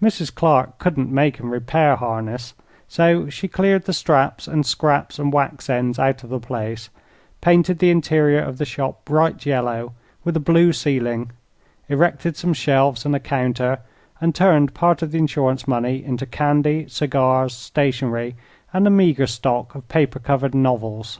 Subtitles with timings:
[0.00, 0.32] Mrs.
[0.32, 2.54] Clark couldn't make and repair harness;
[2.86, 6.88] so she cleared the straps and scraps and wax ends out of the place,
[7.40, 9.92] painted the interior of the shop bright yellow,
[10.22, 11.32] with a blue ceiling,
[11.88, 13.80] erected some shelves and a counter
[14.20, 18.36] and turned part of the insurance money into candy, cigars, stationery,
[18.72, 21.18] and a meager stock of paper covered novels.